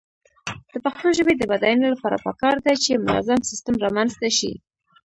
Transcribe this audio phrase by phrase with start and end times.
[0.71, 4.51] د پښتو ژبې د بډاینې لپاره پکار ده چې منظم سیسټم رامنځته شي.